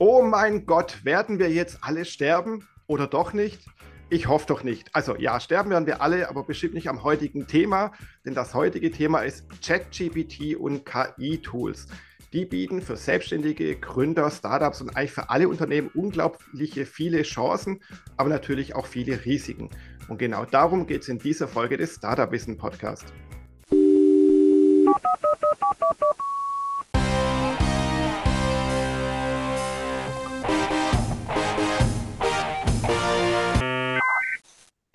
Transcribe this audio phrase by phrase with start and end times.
[0.00, 3.66] Oh mein Gott, werden wir jetzt alle sterben oder doch nicht?
[4.10, 4.94] Ich hoffe doch nicht.
[4.94, 7.90] Also ja, sterben werden wir alle, aber bestimmt nicht am heutigen Thema,
[8.24, 11.88] denn das heutige Thema ist ChatGPT und KI-Tools.
[12.32, 17.82] Die bieten für Selbstständige, Gründer, Startups und eigentlich für alle Unternehmen unglaubliche viele Chancen,
[18.16, 19.68] aber natürlich auch viele Risiken.
[20.06, 23.12] Und genau darum geht es in dieser Folge des Startup Wissen Podcast.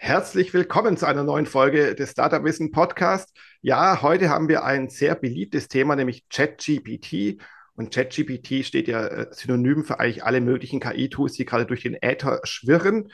[0.05, 3.34] Herzlich willkommen zu einer neuen Folge des Startup Wissen Podcast.
[3.61, 7.41] Ja, heute haben wir ein sehr beliebtes Thema, nämlich ChatGPT.
[7.77, 11.95] Und ChatGPT steht ja äh, synonym für eigentlich alle möglichen KI-Tools, die gerade durch den
[12.02, 13.13] Äther schwirren.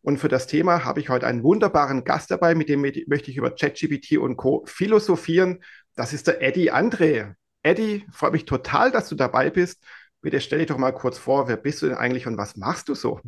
[0.00, 3.36] Und für das Thema habe ich heute einen wunderbaren Gast dabei, mit dem möchte ich
[3.36, 4.64] über ChatGPT und Co.
[4.64, 5.62] philosophieren.
[5.96, 7.34] Das ist der Eddie André.
[7.62, 9.84] Eddie, freue mich total, dass du dabei bist.
[10.22, 12.88] Bitte stell dich doch mal kurz vor, wer bist du denn eigentlich und was machst
[12.88, 13.20] du so?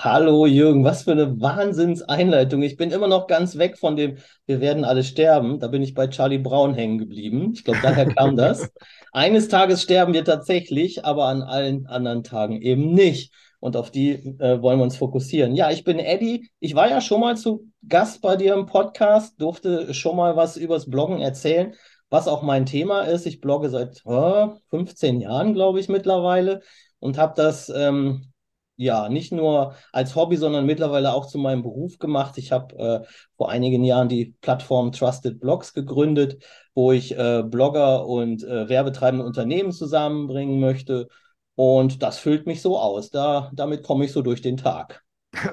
[0.00, 2.62] Hallo Jürgen, was für eine Wahnsinnseinleitung.
[2.62, 5.58] Ich bin immer noch ganz weg von dem, wir werden alle sterben.
[5.58, 7.50] Da bin ich bei Charlie Brown hängen geblieben.
[7.52, 8.70] Ich glaube, daher kam das.
[9.12, 13.32] Eines Tages sterben wir tatsächlich, aber an allen anderen Tagen eben nicht.
[13.58, 15.56] Und auf die äh, wollen wir uns fokussieren.
[15.56, 16.48] Ja, ich bin Eddie.
[16.60, 20.56] Ich war ja schon mal zu Gast bei dir im Podcast, durfte schon mal was
[20.56, 21.74] übers Bloggen erzählen,
[22.08, 23.26] was auch mein Thema ist.
[23.26, 26.60] Ich blogge seit äh, 15 Jahren, glaube ich, mittlerweile
[27.00, 28.30] und habe das ähm,
[28.78, 32.38] ja, nicht nur als Hobby, sondern mittlerweile auch zu meinem Beruf gemacht.
[32.38, 38.06] Ich habe äh, vor einigen Jahren die Plattform Trusted Blogs gegründet, wo ich äh, Blogger
[38.06, 41.08] und äh, werbetreibende Unternehmen zusammenbringen möchte.
[41.56, 43.10] Und das füllt mich so aus.
[43.10, 45.04] Da, damit komme ich so durch den Tag.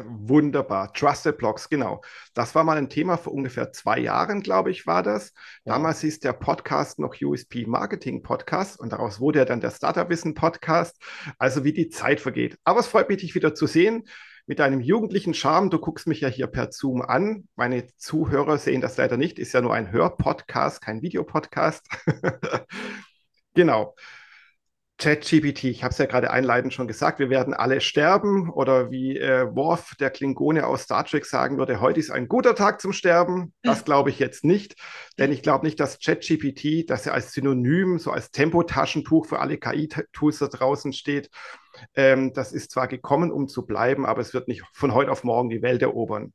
[0.05, 0.94] Wunderbar.
[0.94, 2.02] Trusted Blogs, genau.
[2.33, 5.33] Das war mal ein Thema vor ungefähr zwei Jahren, glaube ich, war das.
[5.64, 10.09] Damals hieß der Podcast noch USP Marketing Podcast und daraus wurde ja dann der Startup
[10.09, 11.02] Wissen Podcast.
[11.38, 12.58] Also wie die Zeit vergeht.
[12.63, 14.03] Aber es freut mich, dich wieder zu sehen.
[14.47, 17.47] Mit deinem jugendlichen Charme, du guckst mich ja hier per Zoom an.
[17.56, 21.88] Meine Zuhörer sehen das leider nicht, ist ja nur ein Hörpodcast, kein Videopodcast.
[23.56, 23.95] genau.
[24.97, 29.17] ChatGPT, ich habe es ja gerade einleitend schon gesagt, wir werden alle sterben oder wie
[29.17, 32.94] äh, Worf, der Klingone aus Star Trek, sagen würde, heute ist ein guter Tag zum
[32.94, 33.53] Sterben.
[33.61, 34.75] Das glaube ich jetzt nicht,
[35.19, 39.57] denn ich glaube nicht, dass ChatGPT, das ja als Synonym, so als Tempotaschentuch für alle
[39.57, 41.29] KI-Tools da draußen steht,
[41.94, 45.25] ähm, das ist zwar gekommen, um zu bleiben, aber es wird nicht von heute auf
[45.25, 46.31] morgen die Welt erobern.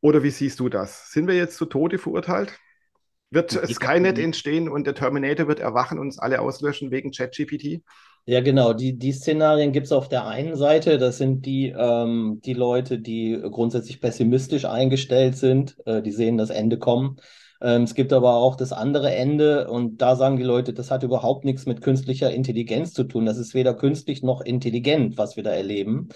[0.00, 1.10] Oder wie siehst du das?
[1.10, 2.52] Sind wir jetzt zu Tode verurteilt?
[3.30, 7.82] Wird Skynet entstehen und der Terminator wird erwachen und uns alle auslöschen wegen ChatGPT?
[8.24, 8.74] Ja, genau.
[8.74, 10.98] Die, die Szenarien gibt es auf der einen Seite.
[10.98, 15.76] Das sind die, ähm, die Leute, die grundsätzlich pessimistisch eingestellt sind.
[15.86, 17.16] Äh, die sehen das Ende kommen.
[17.60, 21.02] Ähm, es gibt aber auch das andere Ende und da sagen die Leute, das hat
[21.02, 23.26] überhaupt nichts mit künstlicher Intelligenz zu tun.
[23.26, 26.08] Das ist weder künstlich noch intelligent, was wir da erleben.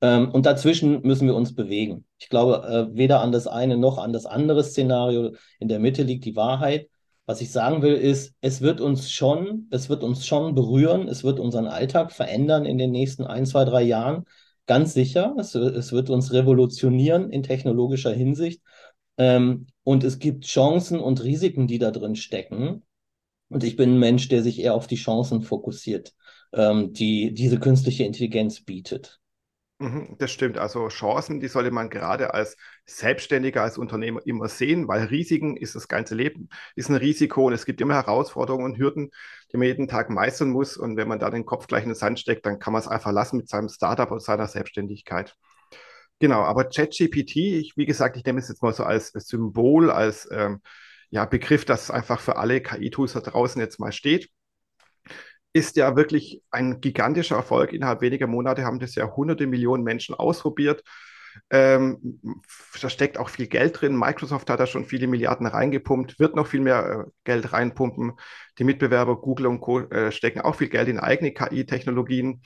[0.00, 2.04] Ähm, und dazwischen müssen wir uns bewegen.
[2.18, 5.34] Ich glaube äh, weder an das eine noch an das andere Szenario.
[5.58, 6.88] In der Mitte liegt die Wahrheit.
[7.26, 11.22] Was ich sagen will, ist, es wird uns schon, es wird uns schon berühren, es
[11.22, 14.24] wird unseren Alltag verändern in den nächsten ein, zwei, drei Jahren.
[14.66, 15.34] Ganz sicher.
[15.38, 18.62] Es, es wird uns revolutionieren in technologischer Hinsicht.
[19.18, 22.82] Ähm, und es gibt Chancen und Risiken, die da drin stecken.
[23.48, 26.14] Und ich bin ein Mensch, der sich eher auf die Chancen fokussiert,
[26.52, 29.20] ähm, die diese künstliche Intelligenz bietet.
[29.82, 30.58] Mhm, das stimmt.
[30.58, 35.74] Also Chancen, die sollte man gerade als Selbstständiger, als Unternehmer immer sehen, weil Risiken ist
[35.74, 39.10] das ganze Leben, ist ein Risiko und es gibt immer Herausforderungen und Hürden,
[39.52, 40.76] die man jeden Tag meistern muss.
[40.76, 42.88] Und wenn man da den Kopf gleich in den Sand steckt, dann kann man es
[42.88, 45.34] einfach lassen mit seinem Startup und seiner Selbstständigkeit.
[46.20, 50.28] Genau, aber ChatGPT, ich, wie gesagt, ich nehme es jetzt mal so als Symbol, als
[50.32, 50.60] ähm,
[51.10, 54.30] ja, Begriff, das einfach für alle KI-Tools da draußen jetzt mal steht
[55.52, 57.72] ist ja wirklich ein gigantischer Erfolg.
[57.72, 60.82] Innerhalb weniger Monate haben das ja hunderte Millionen Menschen ausprobiert.
[61.50, 62.20] Ähm,
[62.80, 63.96] da steckt auch viel Geld drin.
[63.96, 68.12] Microsoft hat da schon viele Milliarden reingepumpt, wird noch viel mehr äh, Geld reinpumpen.
[68.58, 69.80] Die Mitbewerber Google und Co.
[69.80, 72.42] Äh, stecken auch viel Geld in eigene KI-Technologien.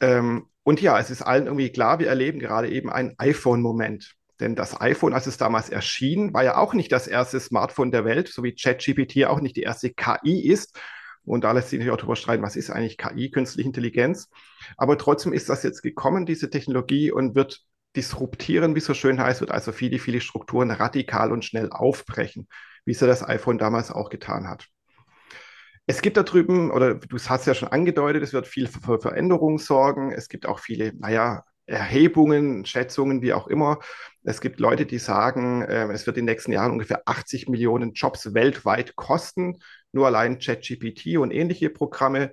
[0.00, 4.14] Ähm, und ja, es ist allen irgendwie klar, wir erleben gerade eben einen iPhone-Moment.
[4.40, 8.04] Denn das iPhone, als es damals erschien, war ja auch nicht das erste Smartphone der
[8.04, 10.78] Welt, so wie ChatGPT auch nicht die erste KI ist,
[11.26, 14.30] und da lässt sich natürlich auch darüber streiten, was ist eigentlich KI, künstliche Intelligenz.
[14.76, 17.62] Aber trotzdem ist das jetzt gekommen, diese Technologie, und wird
[17.96, 22.48] disruptieren, wie es so schön heißt, wird also viele, viele Strukturen radikal und schnell aufbrechen,
[22.84, 24.68] wie es ja das iPhone damals auch getan hat.
[25.86, 29.58] Es gibt da drüben, oder du hast ja schon angedeutet, es wird viel für Veränderungen
[29.58, 30.12] sorgen.
[30.12, 33.78] Es gibt auch viele, naja, Erhebungen, Schätzungen, wie auch immer.
[34.28, 37.92] Es gibt Leute, die sagen, äh, es wird in den nächsten Jahren ungefähr 80 Millionen
[37.92, 39.60] Jobs weltweit kosten
[39.92, 42.32] nur allein ChatGPT und ähnliche Programme.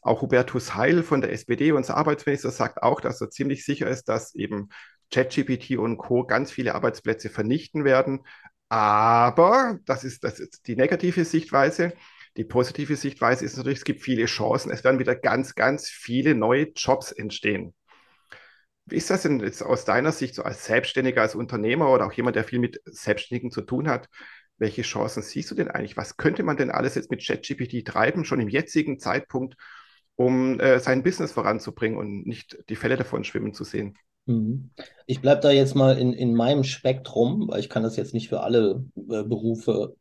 [0.00, 4.08] Auch Hubertus Heil von der SPD, unser Arbeitsminister, sagt auch, dass er ziemlich sicher ist,
[4.08, 4.70] dass eben
[5.12, 6.24] ChatGPT und Co.
[6.24, 8.20] ganz viele Arbeitsplätze vernichten werden.
[8.70, 11.92] Aber das ist, das ist die negative Sichtweise.
[12.38, 14.72] Die positive Sichtweise ist natürlich, es gibt viele Chancen.
[14.72, 17.74] Es werden wieder ganz, ganz viele neue Jobs entstehen.
[18.86, 22.12] Wie ist das denn jetzt aus deiner Sicht, so als Selbstständiger, als Unternehmer oder auch
[22.12, 24.08] jemand, der viel mit Selbstständigen zu tun hat?
[24.58, 25.96] Welche Chancen siehst du denn eigentlich?
[25.96, 29.56] Was könnte man denn alles jetzt mit ChatGPT treiben, schon im jetzigen Zeitpunkt,
[30.16, 33.96] um äh, sein Business voranzubringen und nicht die Fälle davon schwimmen zu sehen?
[34.26, 34.70] Mhm.
[35.06, 38.28] Ich bleibe da jetzt mal in, in meinem Spektrum, weil ich kann das jetzt nicht
[38.28, 39.96] für alle äh, Berufe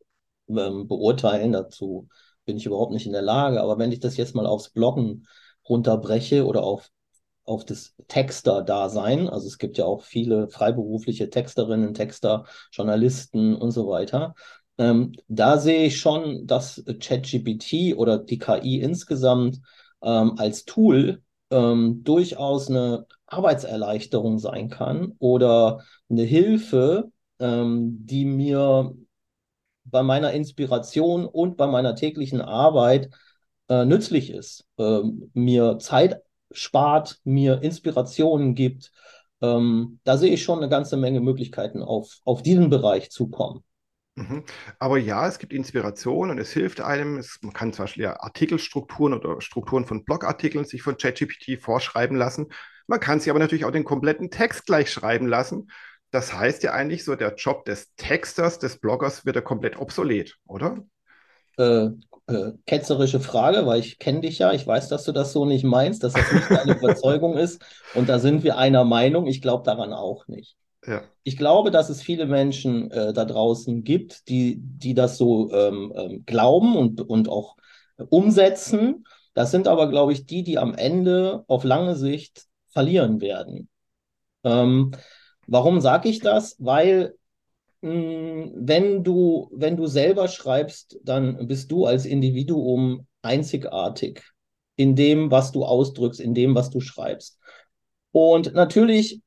[0.50, 1.52] ähm, beurteilen.
[1.52, 2.10] Dazu
[2.46, 3.62] bin ich überhaupt nicht in der Lage.
[3.62, 5.28] Aber wenn ich das jetzt mal aufs Bloggen
[5.68, 6.90] runterbreche oder auf
[7.46, 9.28] auf das Texter-Dasein.
[9.30, 14.36] Also es gibt ja auch viele freiberufliche Texterinnen, Texter, Journalisten und so weiter.
[14.78, 19.60] Ähm, da sehe ich schon, dass ChatGPT oder die KI insgesamt
[20.02, 28.96] ähm, als Tool ähm, durchaus eine Arbeitserleichterung sein kann oder eine Hilfe, ähm, die mir
[29.86, 33.10] bei meiner Inspiration und bei meiner täglichen Arbeit
[33.70, 36.22] äh, nützlich ist, ähm, mir Zeit
[36.54, 38.92] spart, mir Inspirationen gibt.
[39.42, 43.64] Ähm, da sehe ich schon eine ganze Menge Möglichkeiten auf, auf diesen Bereich zu kommen.
[44.16, 44.44] Mhm.
[44.78, 47.18] Aber ja, es gibt Inspiration und es hilft einem.
[47.18, 52.16] Es, man kann zum Beispiel ja Artikelstrukturen oder Strukturen von Blogartikeln sich von ChatGPT vorschreiben
[52.16, 52.48] lassen.
[52.86, 55.68] Man kann sich aber natürlich auch den kompletten Text gleich schreiben lassen.
[56.12, 60.38] Das heißt ja eigentlich so, der Job des Texters, des Bloggers wird ja komplett obsolet,
[60.46, 60.86] oder?
[61.58, 61.90] Äh,
[62.28, 65.64] äh, ketzerische Frage, weil ich kenne dich ja, ich weiß, dass du das so nicht
[65.64, 67.62] meinst, dass das nicht deine Überzeugung ist.
[67.96, 69.28] Und da sind wir einer Meinung.
[69.28, 70.56] Ich glaube daran auch nicht.
[70.86, 71.02] Ja.
[71.24, 75.94] Ich glaube, dass es viele Menschen äh, da draußen gibt, die, die das so ähm,
[75.96, 77.56] ähm, glauben und, und auch
[78.10, 79.06] umsetzen.
[79.34, 83.70] Das sind aber, glaube ich, die, die am Ende auf lange Sicht verlieren werden.
[84.44, 84.92] Ähm,
[85.48, 86.56] warum sage ich das?
[86.60, 87.16] Weil
[87.84, 94.24] wenn du, wenn du selber schreibst, dann bist du als Individuum einzigartig
[94.78, 97.38] in dem, was du ausdrückst, in dem, was du schreibst.
[98.12, 99.22] Und natürlich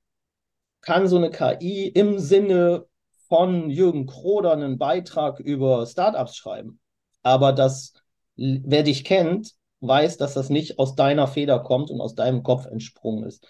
[0.81, 2.87] kann so eine KI im Sinne
[3.29, 6.81] von Jürgen Kroder einen Beitrag über Startups schreiben.
[7.23, 7.93] Aber das,
[8.37, 12.65] wer dich kennt, weiß, dass das nicht aus deiner Feder kommt und aus deinem Kopf
[12.65, 13.47] entsprungen ist.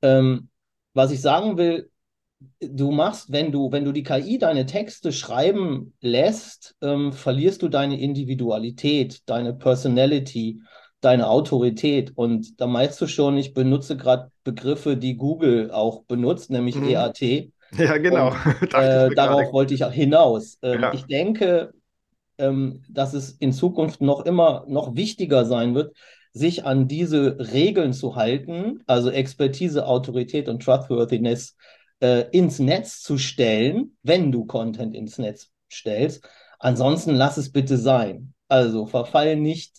[0.00, 0.48] Ähm,
[0.94, 1.90] was ich sagen will,
[2.60, 7.68] du machst, wenn du, wenn du die KI deine Texte schreiben lässt, ähm, verlierst du
[7.68, 10.60] deine Individualität, deine Personality,
[11.00, 12.12] deine Autorität.
[12.14, 16.88] Und da meinst du schon, ich benutze gerade Begriffe, die Google auch benutzt, nämlich mhm.
[16.88, 17.50] EAT.
[17.76, 18.28] Ja, genau.
[18.60, 20.58] Und, äh, darauf wollte ich auch hinaus.
[20.62, 20.94] Ähm, ja.
[20.94, 21.72] Ich denke,
[22.38, 25.94] ähm, dass es in Zukunft noch immer noch wichtiger sein wird,
[26.32, 31.64] sich an diese Regeln zu halten, also Expertise, Autorität und Trustworthiness äh,
[32.00, 36.28] ins Netz zu stellen, wenn du Content ins Netz stellst.
[36.58, 38.34] Ansonsten lass es bitte sein.
[38.48, 39.78] Also verfall nicht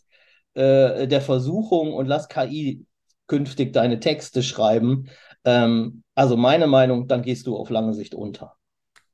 [0.55, 2.85] äh, der Versuchung und lass KI
[3.27, 5.09] künftig deine Texte schreiben.
[5.43, 8.55] Ähm, also meine Meinung, dann gehst du auf lange Sicht unter.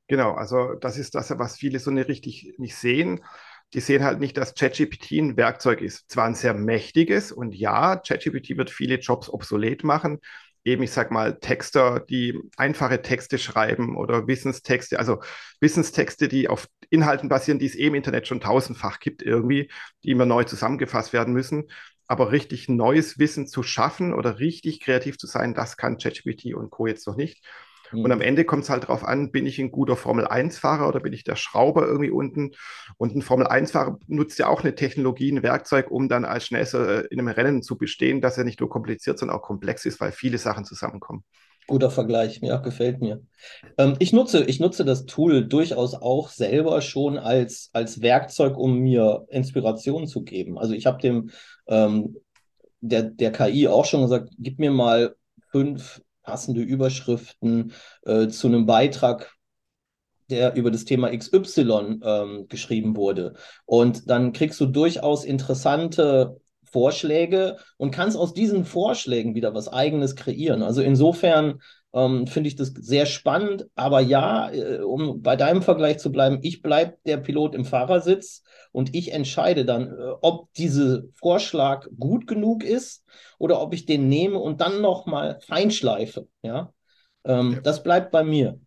[0.08, 3.24] Genau, also das ist das, was viele so nicht richtig nicht sehen.
[3.74, 6.10] Die sehen halt nicht, dass ChatGPT ein Werkzeug ist.
[6.12, 10.20] Zwar ein sehr mächtiges und ja, ChatGPT wird viele Jobs obsolet machen,
[10.64, 15.22] eben, ich sag mal, Texter, die einfache Texte schreiben oder Wissenstexte, also
[15.60, 19.72] Wissenstexte, die auf Inhalten basieren, die es eh im Internet schon tausendfach gibt irgendwie,
[20.04, 21.70] die immer neu zusammengefasst werden müssen.
[22.08, 26.70] Aber richtig neues Wissen zu schaffen oder richtig kreativ zu sein, das kann ChatGPT und
[26.70, 26.88] Co.
[26.88, 27.44] jetzt noch nicht.
[27.92, 28.04] Mhm.
[28.04, 31.14] Und am Ende kommt es halt darauf an, bin ich ein guter Formel-1-Fahrer oder bin
[31.14, 32.52] ich der Schrauber irgendwie unten?
[32.98, 37.08] Und ein Formel-1-Fahrer nutzt ja auch eine Technologie, ein Werkzeug, um dann als Schnellster äh,
[37.10, 40.12] in einem Rennen zu bestehen, dass er nicht nur kompliziert, sondern auch komplex ist, weil
[40.12, 41.24] viele Sachen zusammenkommen.
[41.68, 43.22] Guter Vergleich, ja, gefällt mir.
[43.78, 48.80] Ähm, ich, nutze, ich nutze das Tool durchaus auch selber schon als, als Werkzeug, um
[48.80, 50.58] mir Inspiration zu geben.
[50.58, 51.30] Also ich habe dem
[51.68, 52.18] ähm,
[52.82, 55.16] der, der KI auch schon gesagt, gib mir mal
[55.52, 57.74] fünf passende Überschriften
[58.06, 59.36] äh, zu einem Beitrag,
[60.30, 63.34] der über das Thema XY ähm, geschrieben wurde.
[63.66, 70.16] Und dann kriegst du durchaus interessante Vorschläge und kannst aus diesen Vorschlägen wieder was Eigenes
[70.16, 70.64] kreieren.
[70.64, 71.60] Also insofern
[71.94, 73.68] ähm, finde ich das sehr spannend.
[73.76, 78.44] Aber ja, äh, um bei deinem Vergleich zu bleiben, ich bleibe der Pilot im Fahrersitz
[78.72, 83.04] und ich entscheide dann, äh, ob dieser Vorschlag gut genug ist
[83.38, 86.28] oder ob ich den nehme und dann nochmal feinschleife.
[86.42, 86.74] Ja?
[87.24, 87.62] Ähm, ja.
[87.62, 88.60] Das bleibt bei mir.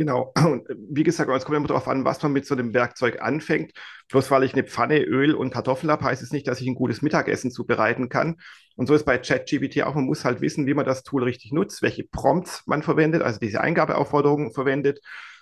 [0.00, 0.32] Genau.
[0.46, 3.72] Und wie gesagt, es kommt immer darauf an, was man mit so einem Werkzeug anfängt.
[4.08, 6.74] Bloß weil ich eine Pfanne, Öl und Kartoffeln habe, heißt es nicht, dass ich ein
[6.74, 8.36] gutes Mittagessen zubereiten kann.
[8.76, 11.52] Und so ist bei ChatGPT auch, man muss halt wissen, wie man das Tool richtig
[11.52, 15.00] nutzt, welche Prompts man verwendet, also diese Eingabeaufforderungen verwendet,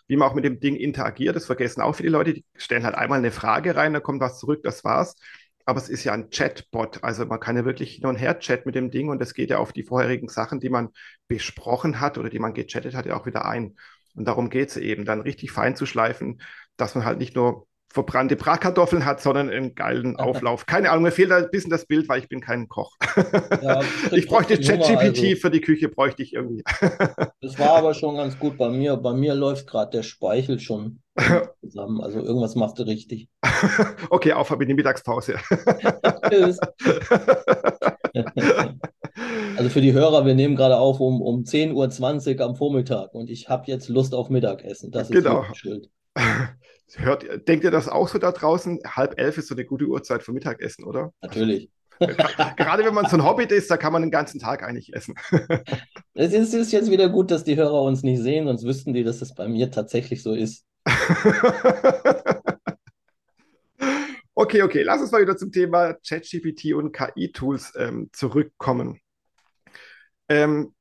[0.08, 1.36] wie man auch mit dem Ding interagiert.
[1.36, 4.40] Das vergessen auch viele Leute, die stellen halt einmal eine Frage rein, da kommt was
[4.40, 5.14] zurück, das war's.
[5.66, 8.64] Aber es ist ja ein Chatbot, also man kann ja wirklich hin und her chatten
[8.66, 10.88] mit dem Ding und das geht ja auf die vorherigen Sachen, die man
[11.28, 13.76] besprochen hat oder die man gechattet hat, ja auch wieder ein.
[14.18, 16.40] Und darum geht es eben, dann richtig fein zu schleifen,
[16.76, 20.66] dass man halt nicht nur verbrannte Bratkartoffeln hat, sondern einen geilen Auflauf.
[20.66, 22.96] Keine Ahnung, mir fehlt ein bisschen das Bild, weil ich bin kein Koch.
[23.62, 23.80] Ja,
[24.12, 25.37] ich bräuchte ChatGPT also.
[25.37, 26.62] für die Küche, bräuchte ich irgendwie.
[27.40, 28.96] das war aber schon ganz gut bei mir.
[28.96, 31.00] Bei mir läuft gerade der Speichel schon
[31.60, 32.00] zusammen.
[32.00, 33.28] Also irgendwas machst du richtig.
[34.10, 35.37] okay, auf in die Mittagspause.
[36.30, 36.58] Tschüss.
[39.58, 43.28] Also für die Hörer, wir nehmen gerade auf um, um 10.20 Uhr am Vormittag und
[43.28, 44.92] ich habe jetzt Lust auf Mittagessen.
[44.92, 45.44] Das ist genau.
[45.52, 45.90] schuld.
[46.94, 48.78] Hört, denkt ihr das auch so da draußen?
[48.86, 51.12] Halb elf ist so eine gute Uhrzeit für Mittagessen, oder?
[51.20, 51.70] Natürlich.
[51.98, 55.16] Gerade wenn man so ein Hobbit ist, da kann man den ganzen Tag eigentlich essen.
[56.14, 59.02] es ist, ist jetzt wieder gut, dass die Hörer uns nicht sehen, sonst wüssten die,
[59.02, 60.64] dass das bei mir tatsächlich so ist.
[64.36, 69.00] okay, okay, lass uns mal wieder zum Thema ChatGPT und KI-Tools ähm, zurückkommen.
[70.28, 70.75] Ähm,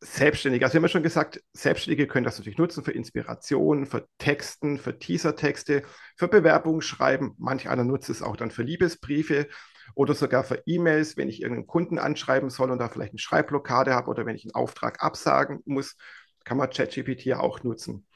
[0.00, 4.06] Selbstständige, also wir haben ja schon gesagt, Selbstständige können das natürlich nutzen für Inspiration, für
[4.18, 5.82] Texten, für Teasertexte,
[6.16, 7.34] für Bewerbungsschreiben.
[7.38, 9.48] Manch einer nutzt es auch dann für Liebesbriefe
[9.94, 13.94] oder sogar für E-Mails, wenn ich irgendeinen Kunden anschreiben soll und da vielleicht eine Schreibblockade
[13.94, 15.96] habe oder wenn ich einen Auftrag absagen muss,
[16.44, 18.06] kann man ChatGPT ja auch nutzen.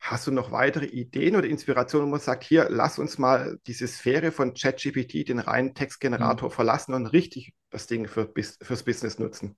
[0.00, 3.86] Hast du noch weitere Ideen oder Inspirationen, wo man sagt, hier, lass uns mal diese
[3.86, 6.52] Sphäre von ChatGPT, den reinen Textgenerator, mhm.
[6.52, 9.56] verlassen und richtig das Ding für, fürs Business nutzen?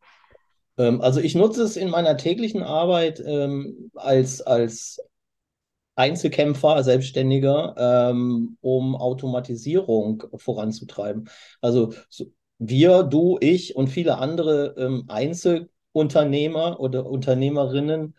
[0.78, 5.00] Ähm, also ich nutze es in meiner täglichen Arbeit ähm, als, als
[5.96, 11.28] Einzelkämpfer, Selbstständiger, ähm, um Automatisierung voranzutreiben.
[11.60, 12.26] Also so,
[12.58, 18.14] wir, du, ich und viele andere ähm, Einzelunternehmer oder Unternehmerinnen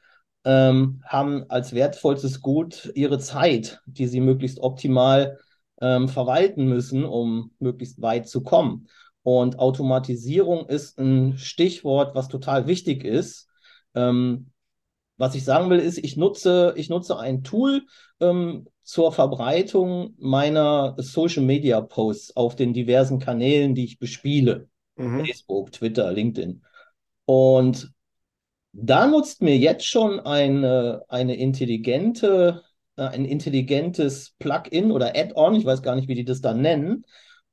[0.46, 5.40] ähm, haben als wertvollstes Gut ihre Zeit, die sie möglichst optimal
[5.82, 8.88] ähm, verwalten müssen, um möglichst weit zu kommen.
[9.30, 13.48] Und Automatisierung ist ein Stichwort, was total wichtig ist.
[13.94, 14.50] Ähm,
[15.18, 17.84] was ich sagen will, ist, ich nutze, ich nutze ein Tool
[18.20, 24.68] ähm, zur Verbreitung meiner Social Media Posts auf den diversen Kanälen, die ich bespiele.
[24.96, 25.24] Mhm.
[25.24, 26.64] Facebook, Twitter, LinkedIn.
[27.26, 27.92] Und
[28.72, 32.64] da nutzt mir jetzt schon eine, eine intelligente,
[32.96, 37.06] äh, ein intelligentes Plugin oder Add-on, ich weiß gar nicht, wie die das dann nennen,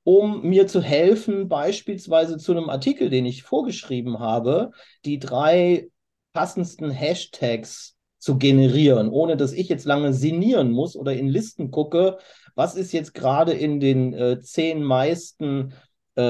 [0.06, 4.70] um mir zu helfen, beispielsweise zu einem Artikel, den ich vorgeschrieben habe,
[5.04, 5.88] die drei
[6.32, 12.18] passendsten Hashtags zu generieren, ohne dass ich jetzt lange sinnieren muss oder in Listen gucke,
[12.54, 15.74] was ist jetzt gerade in den äh, zehn meisten
[16.16, 16.22] äh,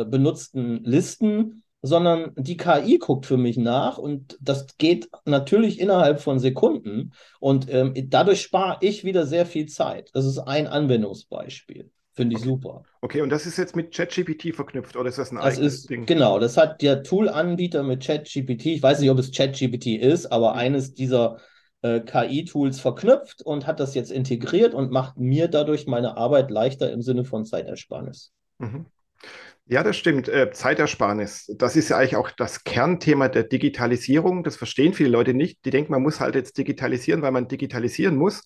[0.00, 6.20] äh, benutzten Listen, sondern die KI guckt für mich nach und das geht natürlich innerhalb
[6.20, 10.10] von Sekunden und ähm, dadurch spare ich wieder sehr viel Zeit.
[10.14, 11.92] Das ist ein Anwendungsbeispiel.
[12.12, 12.48] Finde ich okay.
[12.48, 12.82] super.
[13.02, 15.90] Okay, und das ist jetzt mit ChatGPT verknüpft oder ist das ein das eigenes ist,
[15.90, 16.06] Ding?
[16.06, 18.66] Genau, das hat der Tool-Anbieter mit ChatGPT.
[18.66, 20.58] Ich weiß nicht, ob es ChatGPT ist, aber mhm.
[20.58, 21.38] eines dieser
[21.82, 26.92] äh, KI-Tools verknüpft und hat das jetzt integriert und macht mir dadurch meine Arbeit leichter
[26.92, 28.32] im Sinne von Zeitersparnis.
[28.58, 28.86] Mhm.
[29.66, 30.28] Ja, das stimmt.
[30.28, 31.54] Äh, Zeitersparnis.
[31.56, 34.42] Das ist ja eigentlich auch das Kernthema der Digitalisierung.
[34.42, 35.64] Das verstehen viele Leute nicht.
[35.64, 38.42] Die denken, man muss halt jetzt digitalisieren, weil man digitalisieren muss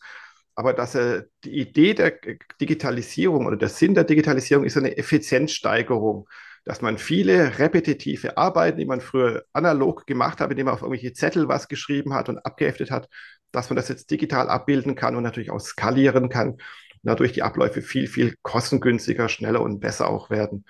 [0.54, 2.14] aber dass er die Idee der
[2.60, 6.28] Digitalisierung oder der Sinn der Digitalisierung ist eine Effizienzsteigerung,
[6.64, 11.12] dass man viele repetitive Arbeiten, die man früher analog gemacht hat, indem man auf irgendwelche
[11.12, 13.08] Zettel was geschrieben hat und abgeheftet hat,
[13.52, 16.60] dass man das jetzt digital abbilden kann und natürlich auch skalieren kann und
[17.02, 20.64] dadurch die Abläufe viel, viel kostengünstiger, schneller und besser auch werden.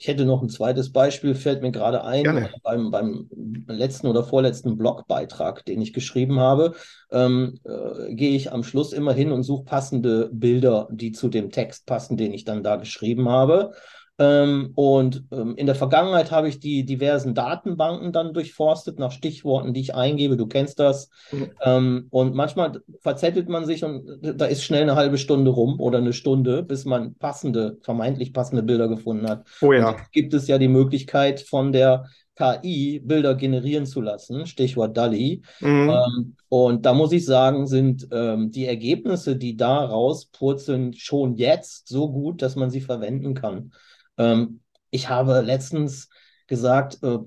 [0.00, 2.48] Ich hätte noch ein zweites Beispiel, fällt mir gerade ein, Gerne.
[2.62, 3.28] beim, beim
[3.66, 6.74] letzten oder vorletzten Blogbeitrag, den ich geschrieben habe,
[7.10, 11.50] ähm, äh, gehe ich am Schluss immer hin und suche passende Bilder, die zu dem
[11.50, 13.72] Text passen, den ich dann da geschrieben habe.
[14.20, 19.72] Ähm, und ähm, in der Vergangenheit habe ich die diversen Datenbanken dann durchforstet nach Stichworten,
[19.72, 20.36] die ich eingebe.
[20.36, 21.08] Du kennst das.
[21.32, 21.50] Mhm.
[21.64, 25.98] Ähm, und manchmal verzettelt man sich und da ist schnell eine halbe Stunde rum oder
[25.98, 29.46] eine Stunde, bis man passende, vermeintlich passende Bilder gefunden hat.
[29.62, 29.96] Oh ja.
[30.12, 32.04] gibt es ja die Möglichkeit von der
[32.36, 35.42] KI Bilder generieren zu lassen, Stichwort DALI.
[35.60, 35.90] Mhm.
[35.90, 41.88] Ähm, und da muss ich sagen, sind ähm, die Ergebnisse, die da rauspurzeln, schon jetzt
[41.88, 43.72] so gut, dass man sie verwenden kann.
[44.20, 44.60] Ähm,
[44.90, 46.10] ich habe letztens
[46.46, 47.18] gesagt, äh,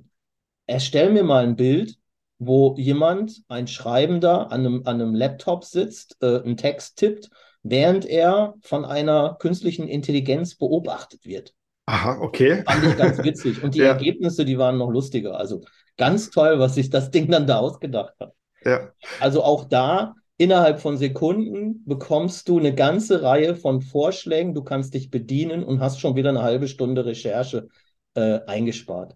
[0.67, 1.97] erstell mir mal ein Bild,
[2.37, 7.29] wo jemand, ein Schreibender, an einem, an einem Laptop sitzt, äh, einen Text tippt,
[7.63, 11.53] während er von einer künstlichen Intelligenz beobachtet wird.
[11.85, 12.63] Aha, okay.
[12.65, 13.63] Fand ich ganz witzig.
[13.63, 13.87] Und die ja.
[13.87, 15.37] Ergebnisse, die waren noch lustiger.
[15.37, 15.63] Also
[15.97, 18.33] ganz toll, was sich das Ding dann da ausgedacht hat.
[18.63, 18.91] Ja.
[19.19, 24.53] Also auch da, innerhalb von Sekunden bekommst du eine ganze Reihe von Vorschlägen.
[24.53, 27.69] Du kannst dich bedienen und hast schon wieder eine halbe Stunde Recherche
[28.15, 29.15] äh, eingespart.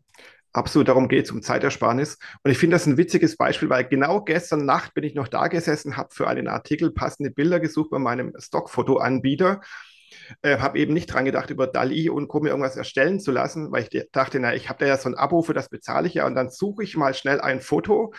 [0.54, 2.18] Absolut, darum geht es, um Zeitersparnis.
[2.44, 5.50] Und ich finde das ein witziges Beispiel, weil genau gestern Nacht bin ich noch da
[5.50, 9.60] gesessen, habe für einen Artikel passende Bilder gesucht bei meinem Stockfotoanbieter.
[10.42, 12.40] Äh, habe eben nicht dran gedacht, über DALI und Co.
[12.40, 15.16] mir irgendwas erstellen zu lassen, weil ich dachte, na, ich habe da ja so ein
[15.16, 16.26] Abo, für das bezahle ich ja.
[16.26, 18.14] Und dann suche ich mal schnell ein Foto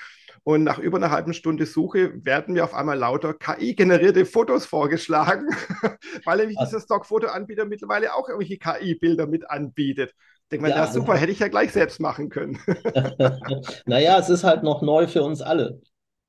[0.45, 5.49] und nach über einer halben Stunde Suche werden mir auf einmal lauter KI-generierte Fotos vorgeschlagen,
[6.25, 10.15] weil nämlich dieser Stockfotoanbieter mittlerweile auch irgendwelche KI-Bilder mit anbietet.
[10.51, 12.59] Denkt man, ja, ja super, hätte ich ja gleich selbst machen können.
[13.87, 15.81] naja, es ist halt noch neu für uns alle.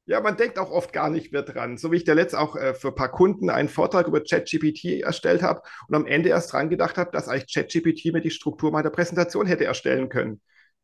[0.09, 1.77] Ja, man denkt auch oft gar nicht mehr dran.
[1.77, 5.03] So wie ich da letzt auch äh, für ein paar Kunden einen Vortrag über ChatGPT
[5.03, 8.71] erstellt habe und am Ende erst dran gedacht habe, dass eigentlich ChatGPT mir die Struktur
[8.71, 10.41] meiner Präsentation hätte erstellen können.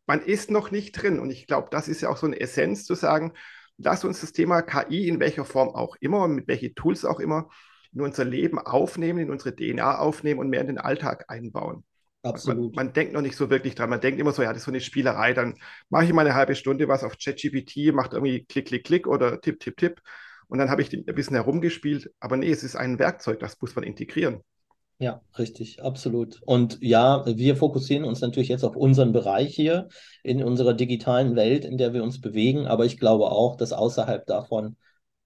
[0.07, 2.85] Man ist noch nicht drin und ich glaube, das ist ja auch so eine Essenz
[2.85, 3.33] zu sagen,
[3.77, 7.49] lass uns das Thema KI in welcher Form auch immer mit welchen Tools auch immer
[7.93, 11.83] in unser Leben aufnehmen, in unsere DNA aufnehmen und mehr in den Alltag einbauen.
[12.23, 12.75] Absolut.
[12.75, 13.89] Man, man, denkt noch nicht so wirklich dran.
[13.89, 15.33] Man denkt immer so, ja, das ist so eine Spielerei.
[15.33, 15.55] Dann
[15.89, 19.39] mache ich mal eine halbe Stunde was auf ChatGPT, macht irgendwie Klick, Klick, Klick oder
[19.39, 20.01] Tipp, Tipp, Tipp.
[20.47, 22.11] Und dann habe ich ein bisschen herumgespielt.
[22.19, 24.41] Aber nee, es ist ein Werkzeug, das muss man integrieren.
[24.97, 26.41] Ja, richtig, absolut.
[26.45, 29.89] Und ja, wir fokussieren uns natürlich jetzt auf unseren Bereich hier
[30.23, 32.65] in unserer digitalen Welt, in der wir uns bewegen.
[32.65, 34.77] Aber ich glaube auch, dass außerhalb davon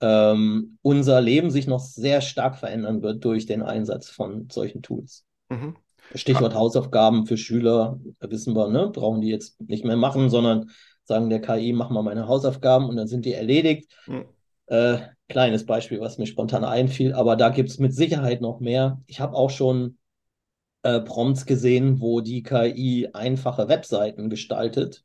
[0.01, 5.25] ähm, unser Leben sich noch sehr stark verändern wird durch den Einsatz von solchen Tools.
[5.49, 5.75] Mhm.
[6.15, 6.55] Stichwort.
[6.55, 8.89] Hausaufgaben für Schüler, wissen wir, ne?
[8.91, 10.71] brauchen die jetzt nicht mehr machen, sondern
[11.03, 13.91] sagen der KI, mach mal meine Hausaufgaben und dann sind die erledigt.
[14.07, 14.25] Mhm.
[14.65, 14.99] Äh,
[15.29, 19.01] kleines Beispiel, was mir spontan einfiel, aber da gibt es mit Sicherheit noch mehr.
[19.05, 19.98] Ich habe auch schon
[20.83, 25.03] äh, Prompts gesehen, wo die KI einfache Webseiten gestaltet,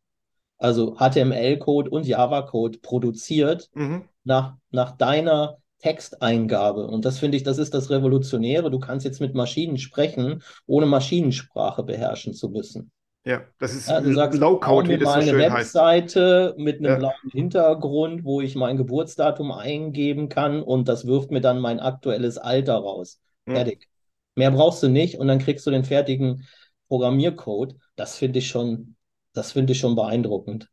[0.58, 4.04] also HTML-Code und Java-Code produziert mhm.
[4.24, 6.86] nach, nach deiner Texteingabe.
[6.86, 8.70] Und das finde ich, das ist das Revolutionäre.
[8.70, 12.90] Du kannst jetzt mit Maschinen sprechen, ohne Maschinensprache beherrschen zu müssen.
[13.26, 16.58] Ja, das ist ja, Low-Code, wie das so schön Webseite heißt.
[16.58, 16.96] mit einem ja.
[16.96, 22.36] blauen Hintergrund, wo ich mein Geburtsdatum eingeben kann und das wirft mir dann mein aktuelles
[22.36, 23.20] Alter raus.
[23.46, 23.54] Ja.
[23.54, 23.88] Fertig.
[24.34, 26.46] Mehr brauchst du nicht und dann kriegst du den fertigen
[26.88, 27.76] Programmiercode.
[27.96, 28.96] Das finde ich schon,
[29.32, 30.68] das finde ich schon beeindruckend.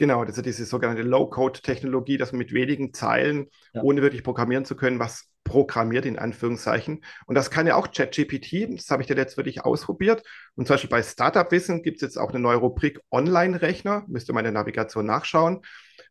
[0.00, 3.82] Genau, das ist diese sogenannte Low-Code-Technologie, dass man mit wenigen Zeilen, ja.
[3.82, 7.04] ohne wirklich programmieren zu können, was programmiert, in Anführungszeichen.
[7.26, 10.22] Und das kann ja auch ChatGPT, das habe ich dir jetzt wirklich ausprobiert.
[10.54, 14.46] Und zum Beispiel bei Startup-Wissen gibt es jetzt auch eine neue Rubrik Online-Rechner, müsste man
[14.46, 15.60] in der Navigation nachschauen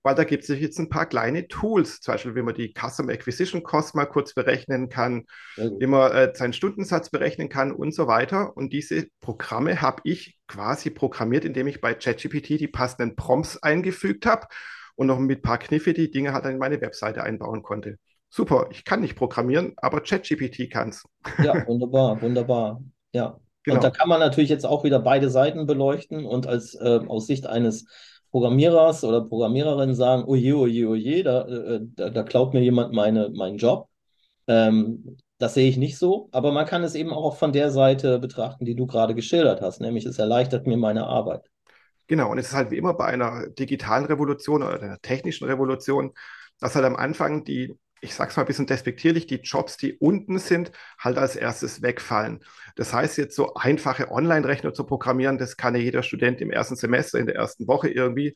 [0.03, 3.09] weil da gibt es jetzt ein paar kleine Tools, zum Beispiel, wie man die Custom
[3.09, 8.07] Acquisition Cost mal kurz berechnen kann, wie man äh, seinen Stundensatz berechnen kann und so
[8.07, 8.55] weiter.
[8.55, 14.25] Und diese Programme habe ich quasi programmiert, indem ich bei ChatGPT die passenden Prompts eingefügt
[14.25, 14.47] habe
[14.95, 17.97] und noch mit ein paar Kniffe die Dinge halt in meine Webseite einbauen konnte.
[18.29, 21.03] Super, ich kann nicht programmieren, aber ChatGPT kann es.
[21.43, 22.81] Ja, wunderbar, wunderbar.
[23.12, 23.39] Ja.
[23.63, 23.75] Genau.
[23.75, 27.27] Und da kann man natürlich jetzt auch wieder beide Seiten beleuchten und als äh, aus
[27.27, 27.85] Sicht eines
[28.31, 33.29] Programmierers oder Programmiererin sagen, oje, oje, oje, da, äh, da, da klaut mir jemand meine,
[33.29, 33.87] meinen Job.
[34.47, 38.19] Ähm, das sehe ich nicht so, aber man kann es eben auch von der Seite
[38.19, 41.49] betrachten, die du gerade geschildert hast, nämlich es erleichtert mir meine Arbeit.
[42.07, 46.11] Genau, und es ist halt wie immer bei einer digitalen Revolution oder einer technischen Revolution,
[46.59, 49.97] dass halt am Anfang die ich sage es mal ein bisschen despektierlich, die Jobs, die
[49.97, 52.39] unten sind, halt als erstes wegfallen.
[52.75, 56.75] Das heißt, jetzt so einfache Online-Rechner zu programmieren, das kann ja jeder Student im ersten
[56.75, 58.35] Semester, in der ersten Woche irgendwie.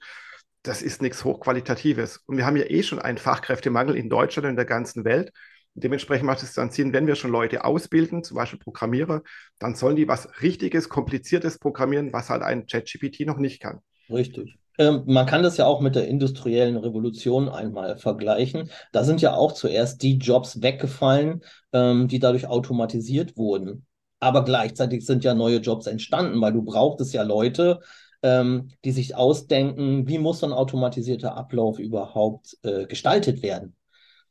[0.63, 2.17] Das ist nichts Hochqualitatives.
[2.26, 5.32] Und wir haben ja eh schon einen Fachkräftemangel in Deutschland und in der ganzen Welt.
[5.76, 9.23] Dementsprechend macht es dann Sinn, wenn wir schon Leute ausbilden, zum Beispiel Programmierer,
[9.58, 13.80] dann sollen die was Richtiges, Kompliziertes programmieren, was halt ein ChatGPT noch nicht kann.
[14.10, 14.58] Richtig.
[14.78, 18.70] Ähm, man kann das ja auch mit der industriellen Revolution einmal vergleichen.
[18.92, 23.86] Da sind ja auch zuerst die Jobs weggefallen, ähm, die dadurch automatisiert wurden.
[24.20, 27.82] Aber gleichzeitig sind ja neue Jobs entstanden, weil du brauchtest ja Leute,
[28.24, 33.76] ähm, die sich ausdenken, wie muss so ein automatisierter Ablauf überhaupt äh, gestaltet werden.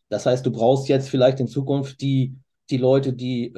[0.09, 2.37] Das heißt, du brauchst jetzt vielleicht in Zukunft die,
[2.71, 3.53] die Leute, die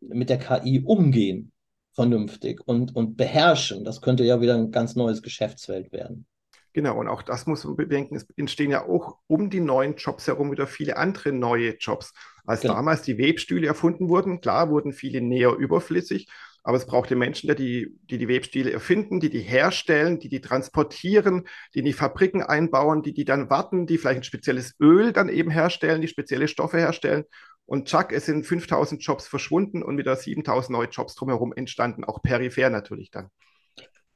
[0.00, 1.52] mit der KI umgehen
[1.96, 3.84] vernünftig und, und beherrschen.
[3.84, 6.26] Das könnte ja wieder ein ganz neues Geschäftsfeld werden.
[6.74, 8.16] Genau, und auch das muss man bedenken.
[8.16, 12.12] Es entstehen ja auch um die neuen Jobs herum wieder viele andere neue Jobs.
[12.44, 12.74] Als genau.
[12.74, 16.28] damals die Webstühle erfunden wurden, klar wurden viele näher überflüssig,
[16.62, 20.42] aber es braucht den Menschen, die, die die Webstile erfinden, die die herstellen, die die
[20.42, 25.14] transportieren, die in die Fabriken einbauen, die die dann warten, die vielleicht ein spezielles Öl
[25.14, 27.24] dann eben herstellen, die spezielle Stoffe herstellen.
[27.66, 32.22] Und Chuck, es sind 5000 Jobs verschwunden und wieder 7000 neue Jobs drumherum entstanden, auch
[32.22, 33.30] peripher natürlich dann.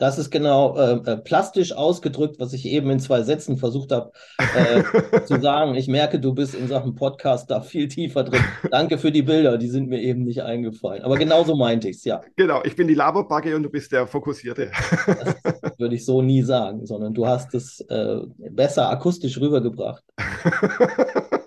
[0.01, 4.13] Das ist genau äh, äh, plastisch ausgedrückt, was ich eben in zwei Sätzen versucht habe
[4.57, 5.75] äh, zu sagen.
[5.75, 8.43] Ich merke, du bist in Sachen Podcast da viel tiefer drin.
[8.71, 11.03] Danke für die Bilder, die sind mir eben nicht eingefallen.
[11.03, 12.23] Aber genauso meinte ich es, ja.
[12.37, 14.71] Genau, ich bin die Laberbacke und du bist der Fokussierte.
[15.07, 18.21] Das würde ich so nie sagen, sondern du hast es äh,
[18.53, 20.03] besser akustisch rübergebracht.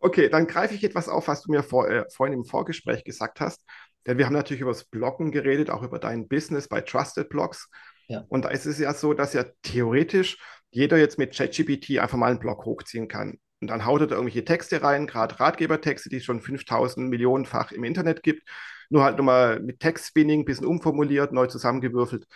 [0.00, 3.40] okay, dann greife ich etwas auf, was du mir vor, äh, vorhin im Vorgespräch gesagt
[3.40, 3.64] hast.
[4.06, 7.68] Denn wir haben natürlich über das Bloggen geredet, auch über dein Business bei Trusted Blogs.
[8.08, 8.24] Ja.
[8.28, 10.38] Und da ist es ja so, dass ja theoretisch
[10.70, 13.38] jeder jetzt mit ChatGPT einfach mal einen Blog hochziehen kann.
[13.60, 17.72] Und dann haut er da irgendwelche Texte rein, gerade Ratgebertexte, die es schon 5000 Millionenfach
[17.72, 18.48] im Internet gibt.
[18.88, 22.26] Nur halt nochmal mit Textspinning, bisschen umformuliert, neu zusammengewürfelt.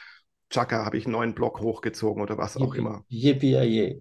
[0.50, 3.04] Chaka, habe ich einen neuen Blog hochgezogen oder was auch immer.
[3.08, 3.56] Yippie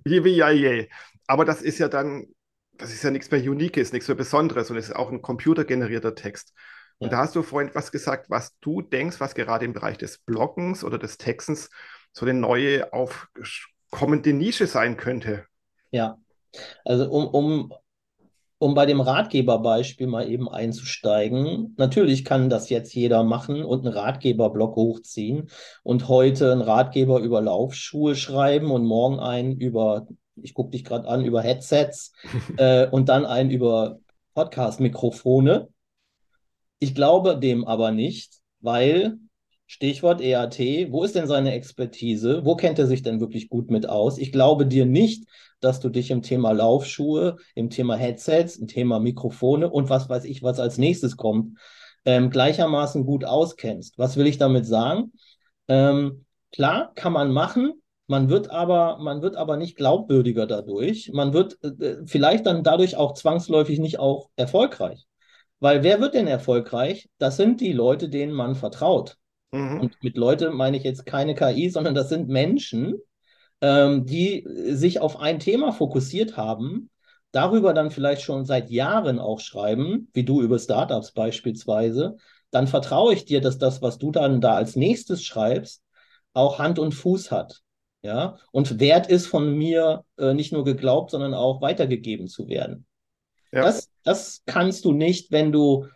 [0.06, 0.89] Yippie
[1.26, 2.28] Aber das ist ja dann,
[2.77, 6.15] das ist ja nichts mehr Uniques, nichts mehr Besonderes und es ist auch ein computergenerierter
[6.15, 6.53] Text.
[6.99, 7.12] Und ja.
[7.12, 10.83] da hast du vorhin was gesagt, was du denkst, was gerade im Bereich des Bloggens
[10.83, 11.69] oder des Textens
[12.12, 15.45] so eine neue aufkommende Nische sein könnte.
[15.91, 16.17] Ja,
[16.86, 17.73] also um, um,
[18.59, 23.95] um bei dem Ratgeberbeispiel mal eben einzusteigen, natürlich kann das jetzt jeder machen und einen
[23.95, 25.49] Ratgeberblog hochziehen
[25.83, 30.07] und heute einen Ratgeber über Laufschuhe schreiben und morgen einen über,
[30.41, 32.13] ich gucke dich gerade an, über Headsets
[32.58, 34.00] äh, und dann einen über
[34.34, 35.69] Podcast-Mikrofone.
[36.80, 39.17] Ich glaube dem aber nicht, weil
[39.65, 42.46] Stichwort EAT, wo ist denn seine Expertise?
[42.46, 44.17] Wo kennt er sich denn wirklich gut mit aus?
[44.17, 45.26] Ich glaube dir nicht,
[45.62, 50.26] dass du dich im Thema Laufschuhe, im Thema Headsets, im Thema Mikrofone und was weiß
[50.26, 51.58] ich, was als nächstes kommt,
[52.06, 53.98] ähm, gleichermaßen gut auskennst.
[53.98, 55.13] Was will ich damit sagen?
[55.67, 57.82] Ähm, klar, kann man machen.
[58.07, 61.11] Man wird aber, man wird aber nicht glaubwürdiger dadurch.
[61.13, 65.05] Man wird äh, vielleicht dann dadurch auch zwangsläufig nicht auch erfolgreich.
[65.59, 67.09] Weil wer wird denn erfolgreich?
[67.17, 69.17] Das sind die Leute, denen man vertraut.
[69.51, 69.79] Mhm.
[69.79, 72.95] Und mit Leute meine ich jetzt keine KI, sondern das sind Menschen,
[73.61, 76.89] ähm, die sich auf ein Thema fokussiert haben,
[77.31, 82.17] darüber dann vielleicht schon seit Jahren auch schreiben, wie du über Startups beispielsweise,
[82.51, 85.81] dann vertraue ich dir, dass das, was du dann da als nächstes schreibst,
[86.33, 87.61] auch Hand und Fuß hat.
[88.03, 92.85] Ja, und wert ist von mir äh, nicht nur geglaubt, sondern auch weitergegeben zu werden.
[93.53, 93.61] Ja.
[93.61, 95.87] Das, das kannst du nicht, wenn du,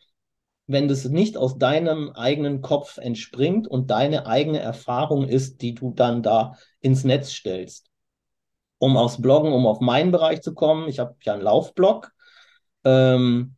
[0.67, 5.91] wenn das nicht aus deinem eigenen Kopf entspringt und deine eigene Erfahrung ist, die du
[5.91, 7.89] dann da ins Netz stellst.
[8.77, 12.11] Um aufs Bloggen, um auf meinen Bereich zu kommen, ich habe ja einen Laufblog.
[12.85, 13.57] Ähm,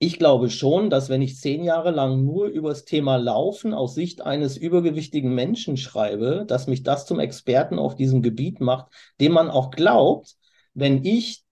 [0.00, 3.94] ich glaube schon, dass wenn ich zehn Jahre lang nur über das Thema Laufen aus
[3.94, 9.32] Sicht eines übergewichtigen Menschen schreibe, dass mich das zum Experten auf diesem Gebiet macht, dem
[9.32, 10.36] man auch glaubt,
[10.74, 11.42] wenn ich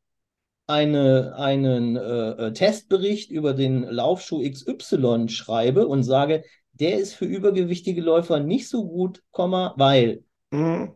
[0.69, 7.25] eine, einen äh, äh Testbericht über den Laufschuh XY schreibe und sage, der ist für
[7.25, 10.93] übergewichtige Läufer nicht so gut, weil mhm.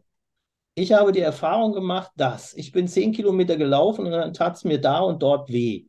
[0.74, 4.64] ich habe die Erfahrung gemacht, dass ich bin zehn Kilometer gelaufen und dann tat es
[4.64, 5.86] mir da und dort weh.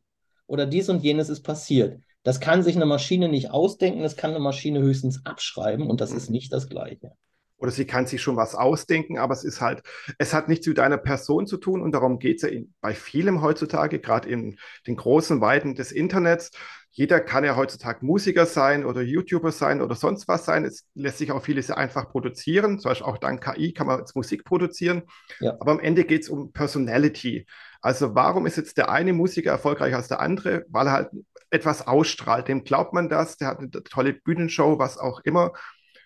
[0.51, 2.01] Oder dies und jenes ist passiert.
[2.23, 6.11] Das kann sich eine Maschine nicht ausdenken, das kann eine Maschine höchstens abschreiben und das
[6.11, 6.17] mhm.
[6.17, 7.13] ist nicht das Gleiche
[7.61, 9.83] oder sie kann sich schon was ausdenken, aber es ist halt,
[10.17, 12.95] es hat nichts mit deiner Person zu tun und darum geht es ja in, bei
[12.95, 16.51] vielem heutzutage, gerade in den großen Weiten des Internets.
[16.91, 20.65] Jeder kann ja heutzutage Musiker sein oder YouTuber sein oder sonst was sein.
[20.65, 22.79] Es lässt sich auch vieles einfach produzieren.
[22.79, 25.03] Zum Beispiel auch dank KI kann man jetzt Musik produzieren.
[25.39, 25.55] Ja.
[25.59, 27.47] Aber am Ende geht es um Personality.
[27.81, 30.65] Also warum ist jetzt der eine Musiker erfolgreicher als der andere?
[30.69, 31.09] Weil er halt
[31.49, 32.47] etwas ausstrahlt.
[32.47, 33.37] Dem glaubt man das.
[33.37, 35.53] Der hat eine tolle Bühnenshow, was auch immer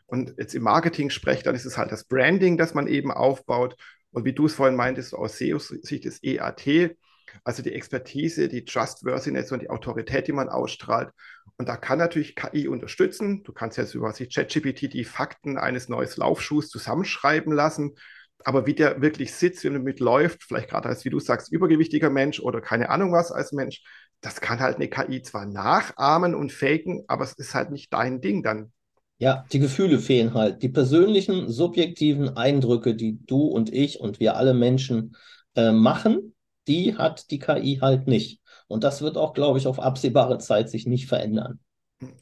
[0.07, 3.75] und jetzt im Marketing sprecht, dann ist es halt das Branding, das man eben aufbaut.
[4.11, 6.95] Und wie du es vorhin meintest, aus SEO-Sicht des EAT,
[7.43, 11.09] also die Expertise, die Trustworthiness und die Autorität, die man ausstrahlt.
[11.57, 13.43] Und da kann natürlich KI unterstützen.
[13.43, 17.95] Du kannst jetzt über ChatGPT die Fakten eines neuen Laufschuhs zusammenschreiben lassen.
[18.43, 22.09] Aber wie der wirklich sitzt, wie er mitläuft, vielleicht gerade als, wie du sagst, übergewichtiger
[22.09, 23.81] Mensch oder keine Ahnung was als Mensch,
[24.21, 28.21] das kann halt eine KI zwar nachahmen und faken, aber es ist halt nicht dein
[28.21, 28.71] Ding dann.
[29.17, 30.61] Ja, die Gefühle fehlen halt.
[30.61, 35.15] Die persönlichen, subjektiven Eindrücke, die du und ich und wir alle Menschen
[35.55, 36.34] äh, machen,
[36.67, 38.41] die hat die KI halt nicht.
[38.67, 41.59] Und das wird auch, glaube ich, auf absehbare Zeit sich nicht verändern.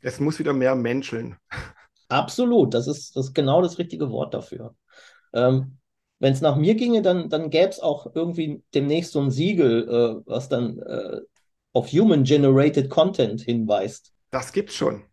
[0.01, 1.37] Es muss wieder mehr menscheln.
[2.09, 4.75] Absolut, das ist, das ist genau das richtige Wort dafür.
[5.33, 5.77] Ähm,
[6.19, 9.87] Wenn es nach mir ginge, dann, dann gäbe es auch irgendwie demnächst so ein Siegel,
[9.87, 11.21] äh, was dann äh,
[11.71, 14.13] auf Human-Generated Content hinweist.
[14.29, 15.03] Das gibt's schon.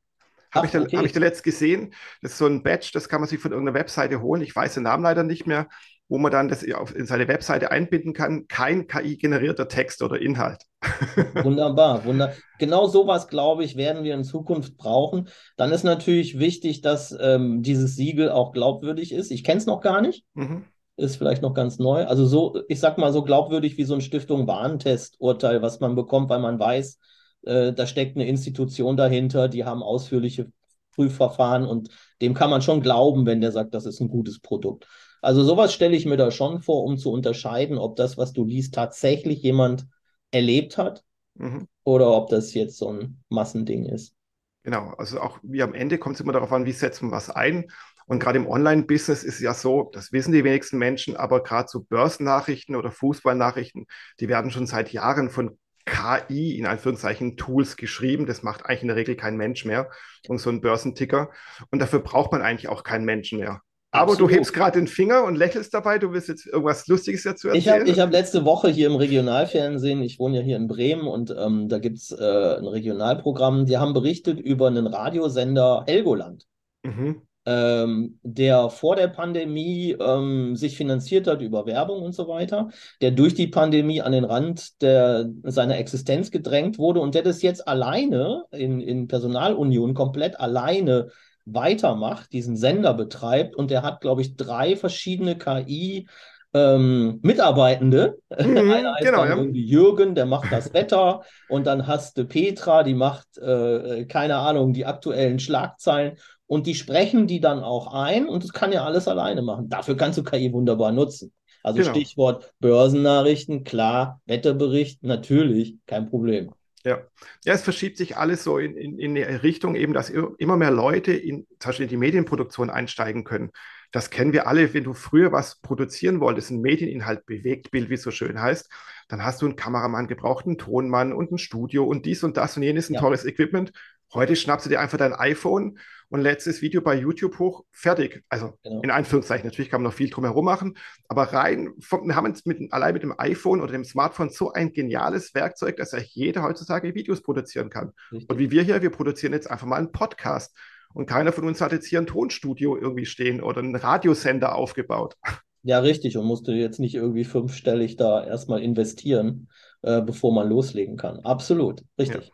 [0.52, 0.96] Habe ich, da, okay.
[0.96, 1.94] hab ich da letzt gesehen.
[2.22, 4.42] Das ist so ein Badge, das kann man sich von irgendeiner Webseite holen.
[4.42, 5.68] Ich weiß den Namen leider nicht mehr,
[6.10, 8.48] wo man dann das in seine Webseite einbinden kann.
[8.48, 10.64] Kein KI-generierter Text oder Inhalt.
[11.42, 12.34] Wunderbar, wunder.
[12.58, 15.28] Genau sowas, glaube ich, werden wir in Zukunft brauchen.
[15.56, 19.30] Dann ist natürlich wichtig, dass ähm, dieses Siegel auch glaubwürdig ist.
[19.30, 20.24] Ich kenne es noch gar nicht.
[20.34, 20.64] Mhm
[20.96, 22.04] ist vielleicht noch ganz neu.
[22.04, 26.28] Also so, ich sag mal, so glaubwürdig wie so ein Stiftung Warentest-Urteil, was man bekommt,
[26.28, 26.98] weil man weiß,
[27.46, 30.52] äh, da steckt eine Institution dahinter, die haben ausführliche
[30.94, 31.88] Prüfverfahren und
[32.20, 34.86] dem kann man schon glauben, wenn der sagt, das ist ein gutes Produkt.
[35.22, 38.44] Also sowas stelle ich mir da schon vor, um zu unterscheiden, ob das, was du
[38.44, 39.86] liest, tatsächlich jemand
[40.30, 41.04] erlebt hat
[41.34, 41.68] mhm.
[41.84, 44.14] oder ob das jetzt so ein Massending ist.
[44.62, 47.30] Genau, also auch wie am Ende kommt es immer darauf an, wie setzt man was
[47.30, 47.70] ein.
[48.06, 51.68] Und gerade im Online-Business ist es ja so, das wissen die wenigsten Menschen, aber gerade
[51.68, 53.86] so Börsennachrichten oder Fußballnachrichten,
[54.18, 58.26] die werden schon seit Jahren von KI in Anführungszeichen Tools geschrieben.
[58.26, 59.90] Das macht eigentlich in der Regel kein Mensch mehr
[60.28, 61.30] und so ein Börsenticker.
[61.70, 63.62] Und dafür braucht man eigentlich auch keinen Menschen mehr.
[63.92, 64.30] Aber Absolut.
[64.30, 65.98] du hebst gerade den Finger und lächelst dabei.
[65.98, 67.86] Du willst jetzt irgendwas Lustiges dazu erzählen?
[67.86, 71.34] Ich habe hab letzte Woche hier im Regionalfernsehen, ich wohne ja hier in Bremen und
[71.36, 76.46] ähm, da gibt es äh, ein Regionalprogramm, die haben berichtet über einen Radiosender Helgoland.
[76.84, 82.68] Mhm ähm, der vor der Pandemie ähm, sich finanziert hat über Werbung und so weiter,
[83.00, 87.42] der durch die Pandemie an den Rand der, seiner Existenz gedrängt wurde und der das
[87.42, 91.08] jetzt alleine in, in Personalunion komplett alleine
[91.44, 96.06] weitermacht, diesen Sender betreibt und der hat, glaube ich, drei verschiedene KI-
[96.52, 98.18] ähm, Mitarbeitende.
[98.42, 99.36] Mhm, Einer heißt genau, dann ja.
[99.36, 101.22] irgendwie Jürgen, der macht das Wetter.
[101.46, 106.74] und dann hast du Petra, die macht, äh, keine Ahnung, die aktuellen Schlagzeilen und die
[106.74, 109.68] sprechen die dann auch ein und das kann ja alles alleine machen.
[109.68, 111.32] Dafür kannst du KI wunderbar nutzen.
[111.62, 111.82] Also genau.
[111.82, 116.50] Stichwort Börsennachrichten, klar, Wetterbericht, natürlich, kein Problem.
[116.84, 117.02] Ja.
[117.44, 120.70] ja, es verschiebt sich alles so in, in, in eine Richtung, eben, dass immer mehr
[120.70, 123.50] Leute in zum Beispiel in die Medienproduktion einsteigen können.
[123.92, 128.02] Das kennen wir alle, wenn du früher was produzieren wolltest, ein Medieninhalt, Bewegtbild, wie es
[128.02, 128.70] so schön heißt,
[129.08, 132.56] dann hast du einen Kameramann gebraucht, einen Tonmann und ein Studio und dies und das
[132.56, 133.00] und jenes, ein ja.
[133.00, 133.72] teures Equipment.
[134.12, 138.24] Heute schnappst du dir einfach dein iPhone und lädst das Video bei YouTube hoch, fertig.
[138.28, 138.82] Also genau.
[138.82, 140.76] in Anführungszeichen, natürlich kann man noch viel drumherum machen,
[141.08, 144.72] aber rein, wir haben jetzt mit, allein mit dem iPhone oder dem Smartphone so ein
[144.72, 147.92] geniales Werkzeug, dass ja jeder heutzutage Videos produzieren kann.
[148.10, 148.28] Richtig.
[148.28, 150.56] Und wie wir hier, wir produzieren jetzt einfach mal einen Podcast.
[150.92, 155.14] Und keiner von uns hat jetzt hier ein Tonstudio irgendwie stehen oder einen Radiosender aufgebaut.
[155.62, 156.16] Ja, richtig.
[156.16, 159.48] Und musste jetzt nicht irgendwie fünfstellig da erstmal investieren,
[159.82, 161.20] äh, bevor man loslegen kann.
[161.20, 162.26] Absolut, richtig.
[162.26, 162.32] Ja.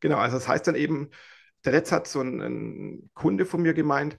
[0.00, 1.10] Genau, also das heißt dann eben,
[1.64, 4.16] der Letzt hat so ein, ein Kunde von mir gemeint,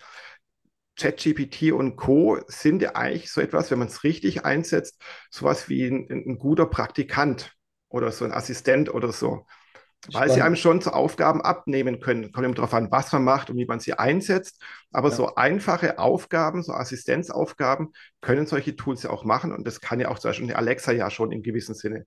[0.98, 2.40] ChatGPT und Co.
[2.48, 6.66] sind ja eigentlich so etwas, wenn man es richtig einsetzt, sowas wie ein, ein, guter
[6.66, 7.54] Praktikant
[7.88, 9.46] oder so ein Assistent oder so.
[10.12, 12.32] Weil sie einem schon so Aufgaben abnehmen können.
[12.32, 14.62] Kommt immer darauf an, was man macht und wie man sie einsetzt.
[14.92, 15.16] Aber ja.
[15.16, 19.52] so einfache Aufgaben, so Assistenzaufgaben, können solche Tools ja auch machen.
[19.52, 22.06] Und das kann ja auch zum Beispiel eine Alexa ja schon im gewissen Sinne.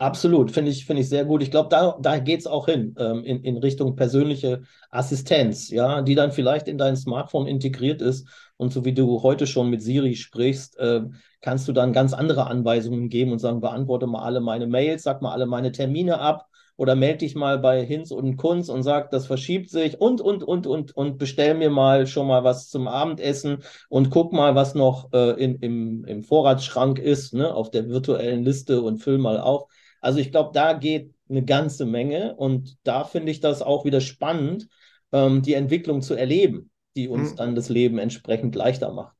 [0.00, 1.42] Absolut, finde ich, finde ich sehr gut.
[1.42, 6.02] Ich glaube, da, da geht es auch hin, ähm, in, in Richtung persönliche Assistenz, ja,
[6.02, 8.28] die dann vielleicht in dein Smartphone integriert ist.
[8.56, 11.00] Und so wie du heute schon mit Siri sprichst, äh,
[11.40, 15.20] kannst du dann ganz andere Anweisungen geben und sagen, beantworte mal alle meine Mails, sag
[15.20, 19.10] mal alle meine Termine ab oder melde dich mal bei Hinz und Kunz und sag,
[19.10, 22.86] das verschiebt sich und, und, und, und, und bestell mir mal schon mal was zum
[22.86, 27.88] Abendessen und guck mal, was noch äh, in, im, im Vorratsschrank ist, ne, auf der
[27.88, 29.64] virtuellen Liste und füll mal auf.
[30.00, 34.00] Also ich glaube, da geht eine ganze Menge und da finde ich das auch wieder
[34.00, 34.68] spannend,
[35.12, 37.36] ähm, die Entwicklung zu erleben, die uns mhm.
[37.36, 39.16] dann das Leben entsprechend leichter macht.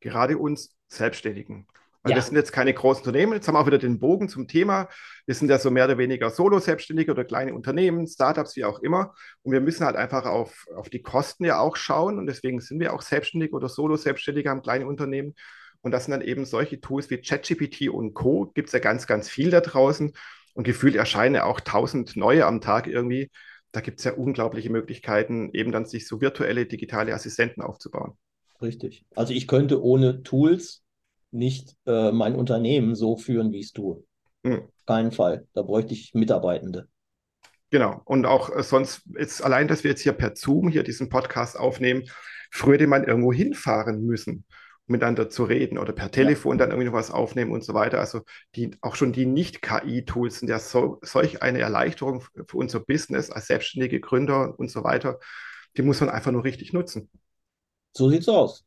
[0.00, 1.66] Gerade uns Selbstständigen.
[2.06, 2.16] Weil ja.
[2.18, 3.32] das sind jetzt keine großen Unternehmen.
[3.32, 4.88] Jetzt haben wir auch wieder den Bogen zum Thema.
[5.26, 9.12] Wir sind ja so mehr oder weniger Solo-Selbstständige oder kleine Unternehmen, Startups, wie auch immer.
[9.42, 12.20] Und wir müssen halt einfach auf, auf die Kosten ja auch schauen.
[12.20, 15.34] Und deswegen sind wir auch Selbstständige oder Solo-Selbstständige, haben kleine Unternehmen.
[15.82, 18.46] Und das sind dann eben solche Tools wie ChatGPT und Co.
[18.54, 20.12] Gibt es ja ganz, ganz viel da draußen.
[20.54, 23.30] Und gefühlt erscheinen auch tausend neue am Tag irgendwie.
[23.72, 28.16] Da gibt es ja unglaubliche Möglichkeiten, eben dann sich so virtuelle digitale Assistenten aufzubauen.
[28.62, 29.04] Richtig.
[29.14, 30.82] Also ich könnte ohne Tools
[31.30, 34.02] nicht äh, mein Unternehmen so führen, wie ich es tue.
[34.44, 34.62] Mhm.
[34.86, 35.46] Keinen Fall.
[35.52, 36.88] Da bräuchte ich Mitarbeitende.
[37.70, 38.00] Genau.
[38.04, 41.58] Und auch äh, sonst ist allein, dass wir jetzt hier per Zoom hier diesen Podcast
[41.58, 42.04] aufnehmen,
[42.50, 44.44] früher hätte man irgendwo hinfahren müssen
[44.86, 46.58] miteinander zu reden oder per Telefon ja.
[46.58, 47.98] dann irgendwie noch was aufnehmen und so weiter.
[47.98, 48.22] Also
[48.54, 53.46] die, auch schon die Nicht-KI-Tools sind ja so, solch eine Erleichterung für unser Business als
[53.46, 55.18] selbstständige Gründer und so weiter.
[55.76, 57.10] Die muss man einfach nur richtig nutzen.
[57.92, 58.64] So sieht's aus.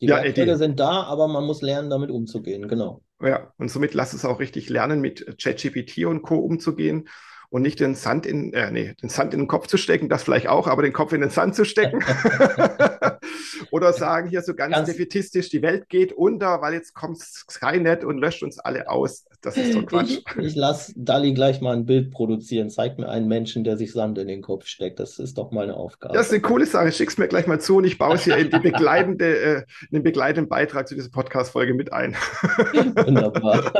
[0.00, 3.02] Die ja, Werkzeuge sind da, aber man muss lernen, damit umzugehen, genau.
[3.20, 6.36] Ja, und somit lass es auch richtig lernen, mit ChatGPT und Co.
[6.36, 7.08] umzugehen.
[7.50, 10.22] und nicht den Sand in, äh, nee, den Sand in den Kopf zu stecken, das
[10.22, 11.98] vielleicht auch, aber den Kopf in den Sand zu stecken.
[13.70, 18.04] Oder sagen hier so ganz, ganz defetistisch, die Welt geht unter, weil jetzt kommt Skynet
[18.04, 19.24] und löscht uns alle aus.
[19.42, 20.18] Das ist doch Quatsch.
[20.36, 22.68] Ich, ich lasse Dali gleich mal ein Bild produzieren.
[22.68, 25.00] Zeig mir einen Menschen, der sich Sand in den Kopf steckt.
[25.00, 26.14] Das ist doch mal eine Aufgabe.
[26.14, 26.92] Das ist eine coole Sache.
[26.92, 30.02] Schick's mir gleich mal zu und ich baue es hier in die begleitende, äh, den
[30.02, 32.14] begleitenden Beitrag zu dieser Podcast-Folge mit ein.
[32.42, 33.72] Wunderbar.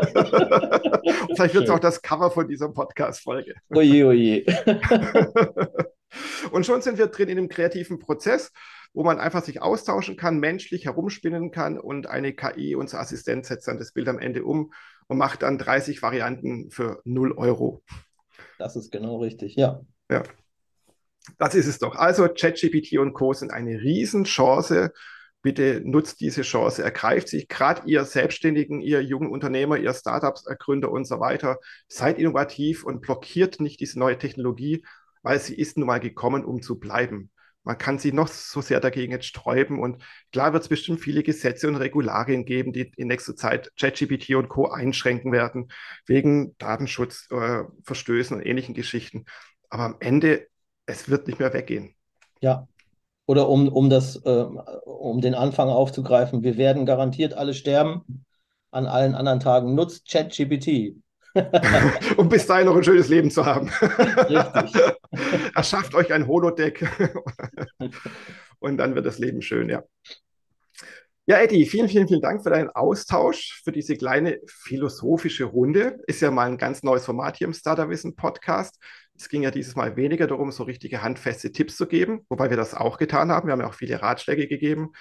[1.35, 3.55] vielleicht wird es auch das Cover von dieser Podcast-Folge.
[3.71, 4.45] Oje, oje.
[6.51, 8.53] Und schon sind wir drin in einem kreativen Prozess,
[8.93, 13.69] wo man einfach sich austauschen kann, menschlich herumspinnen kann und eine KI, unser Assistent, setzt
[13.69, 14.73] dann das Bild am Ende um
[15.07, 17.83] und macht dann 30 Varianten für 0 Euro.
[18.59, 19.81] Das ist genau richtig, ja.
[20.11, 20.23] Ja.
[21.39, 21.97] Das ist es doch.
[21.97, 23.33] Also ChatGPT und Co.
[23.33, 24.93] sind eine Riesenchance.
[25.43, 31.07] Bitte nutzt diese Chance, ergreift sich, gerade ihr Selbstständigen, ihr jungen Unternehmer, ihr Startups-Gründer und
[31.07, 31.59] so weiter.
[31.89, 34.85] Seid innovativ und blockiert nicht diese neue Technologie,
[35.23, 37.31] weil sie ist nun mal gekommen, um zu bleiben.
[37.63, 41.23] Man kann sie noch so sehr dagegen jetzt sträuben und klar wird es bestimmt viele
[41.23, 44.71] Gesetze und Regularien geben, die in nächster Zeit ChatGPT und Co.
[44.71, 45.71] einschränken werden,
[46.07, 49.27] wegen Datenschutzverstößen äh, und ähnlichen Geschichten.
[49.69, 50.47] Aber am Ende,
[50.87, 51.95] es wird nicht mehr weggehen.
[52.41, 52.67] Ja,
[53.27, 54.47] oder um, um, das, äh,
[54.85, 58.25] um den Anfang aufzugreifen, wir werden garantiert alle sterben.
[58.73, 60.97] An allen anderen Tagen nutzt ChatGPT.
[62.17, 63.69] um bis dahin noch ein schönes Leben zu haben.
[63.81, 64.97] Richtig.
[65.55, 66.87] Erschafft euch ein Holodeck
[68.59, 69.83] und dann wird das Leben schön, ja.
[71.27, 75.99] Ja, Eddie, vielen, vielen, vielen Dank für deinen Austausch, für diese kleine philosophische Runde.
[76.07, 78.81] Ist ja mal ein ganz neues Format hier im Starter Wissen Podcast.
[79.15, 82.57] Es ging ja dieses Mal weniger darum, so richtige handfeste Tipps zu geben, wobei wir
[82.57, 83.47] das auch getan haben.
[83.47, 84.93] Wir haben ja auch viele Ratschläge gegeben.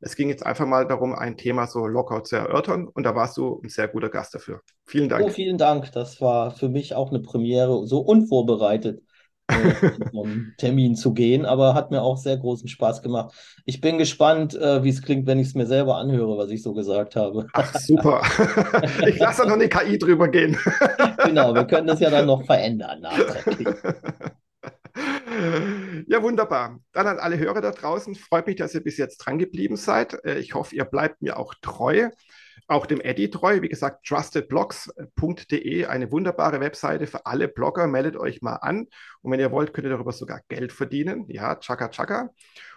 [0.00, 3.36] Es ging jetzt einfach mal darum, ein Thema so locker zu erörtern und da warst
[3.36, 4.60] du ein sehr guter Gast dafür.
[4.86, 5.24] Vielen Dank.
[5.24, 5.92] Oh, vielen Dank.
[5.92, 9.02] Das war für mich auch eine Premiere, so unvorbereitet
[10.58, 13.34] Termin zu gehen, aber hat mir auch sehr großen Spaß gemacht.
[13.66, 16.62] Ich bin gespannt, äh, wie es klingt, wenn ich es mir selber anhöre, was ich
[16.62, 17.46] so gesagt habe.
[17.52, 18.22] Ach, super.
[19.06, 20.56] ich lasse da noch eine KI drüber gehen.
[21.24, 23.68] genau, wir können das ja dann noch verändern nachträglich.
[26.06, 26.78] Ja, wunderbar.
[26.92, 28.14] Dann an alle Hörer da draußen.
[28.14, 30.24] Freut mich, dass ihr bis jetzt dran geblieben seid.
[30.24, 32.10] Äh, ich hoffe, ihr bleibt mir auch treu
[32.66, 33.62] auch dem Eddie treu.
[33.62, 37.86] Wie gesagt, trustedblogs.de, eine wunderbare Webseite für alle Blogger.
[37.86, 38.86] Meldet euch mal an.
[39.22, 41.26] Und wenn ihr wollt, könnt ihr darüber sogar Geld verdienen.
[41.28, 42.30] Ja, tschakka, tschakka.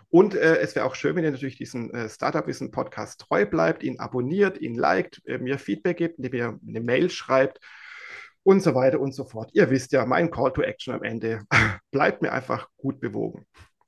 [0.10, 4.00] Und äh, es wäre auch schön, wenn ihr natürlich diesen äh, Startup-Wissen-Podcast treu bleibt, ihn
[4.00, 7.60] abonniert, ihn liked, äh, mir Feedback gibt, indem ihr eine Mail schreibt
[8.44, 9.50] und so weiter und so fort.
[9.54, 11.42] Ihr wisst ja, mein Call to Action am Ende.
[11.92, 13.46] bleibt mir einfach gut bewogen.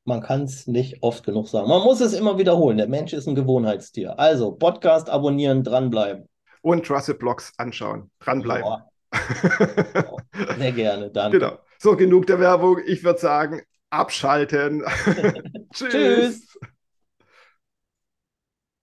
[0.09, 1.69] Man kann es nicht oft genug sagen.
[1.69, 2.77] Man muss es immer wiederholen.
[2.77, 4.17] Der Mensch ist ein Gewohnheitstier.
[4.17, 6.27] Also Podcast abonnieren, dranbleiben.
[6.61, 8.09] Und Trusted Blogs anschauen.
[8.17, 8.65] Dranbleiben.
[8.65, 8.89] Ja.
[10.57, 11.11] Sehr gerne.
[11.11, 11.37] Danke.
[11.37, 11.59] Genau.
[11.77, 12.79] So, genug der Werbung.
[12.87, 14.83] Ich würde sagen, abschalten.
[15.73, 15.91] Tschüss.
[15.91, 16.59] Tschüss.